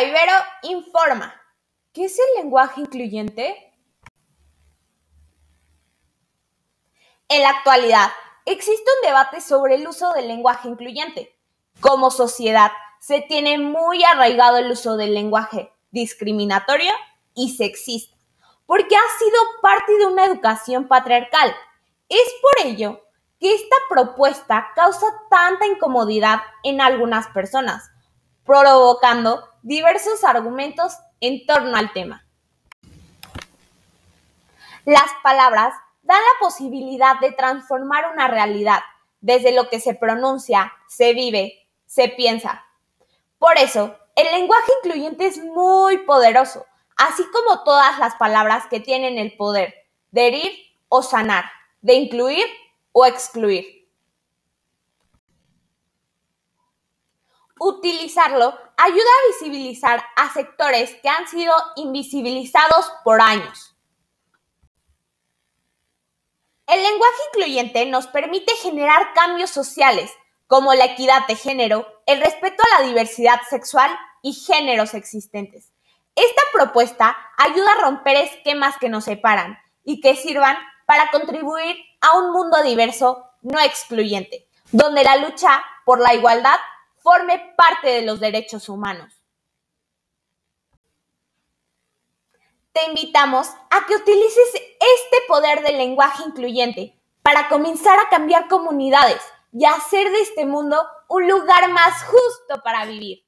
[0.00, 1.34] Ibero informa.
[1.92, 3.74] ¿Qué es el lenguaje incluyente?
[7.28, 8.08] En la actualidad,
[8.46, 11.36] existe un debate sobre el uso del lenguaje incluyente.
[11.80, 12.70] Como sociedad,
[13.00, 16.92] se tiene muy arraigado el uso del lenguaje discriminatorio
[17.34, 18.16] y sexista,
[18.66, 21.52] porque ha sido parte de una educación patriarcal.
[22.08, 23.02] Es por ello
[23.40, 27.90] que esta propuesta causa tanta incomodidad en algunas personas,
[28.44, 32.24] provocando diversos argumentos en torno al tema.
[34.84, 38.80] Las palabras dan la posibilidad de transformar una realidad
[39.20, 42.64] desde lo que se pronuncia, se vive, se piensa.
[43.38, 46.64] Por eso, el lenguaje incluyente es muy poderoso,
[46.96, 49.74] así como todas las palabras que tienen el poder
[50.10, 50.52] de herir
[50.88, 51.44] o sanar,
[51.82, 52.44] de incluir
[52.92, 53.77] o excluir.
[57.60, 63.74] Utilizarlo ayuda a visibilizar a sectores que han sido invisibilizados por años.
[66.66, 70.12] El lenguaje incluyente nos permite generar cambios sociales,
[70.46, 73.90] como la equidad de género, el respeto a la diversidad sexual
[74.22, 75.72] y géneros existentes.
[76.14, 80.56] Esta propuesta ayuda a romper esquemas que nos separan y que sirvan
[80.86, 86.58] para contribuir a un mundo diverso, no excluyente, donde la lucha por la igualdad
[87.02, 89.12] forme parte de los derechos humanos.
[92.72, 99.20] Te invitamos a que utilices este poder del lenguaje incluyente para comenzar a cambiar comunidades
[99.52, 103.27] y hacer de este mundo un lugar más justo para vivir.